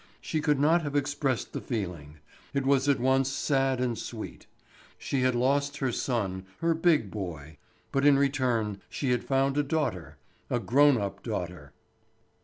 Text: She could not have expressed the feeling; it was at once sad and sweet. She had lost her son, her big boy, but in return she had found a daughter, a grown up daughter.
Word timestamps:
She 0.19 0.41
could 0.41 0.59
not 0.59 0.81
have 0.81 0.95
expressed 0.95 1.53
the 1.53 1.61
feeling; 1.61 2.17
it 2.55 2.65
was 2.65 2.89
at 2.89 2.99
once 2.99 3.29
sad 3.31 3.79
and 3.79 3.95
sweet. 3.95 4.47
She 4.97 5.21
had 5.21 5.35
lost 5.35 5.77
her 5.77 5.91
son, 5.91 6.47
her 6.59 6.73
big 6.73 7.11
boy, 7.11 7.57
but 7.91 8.03
in 8.03 8.17
return 8.17 8.81
she 8.89 9.11
had 9.11 9.23
found 9.23 9.59
a 9.59 9.63
daughter, 9.63 10.17
a 10.49 10.59
grown 10.59 10.97
up 10.97 11.21
daughter. 11.21 11.73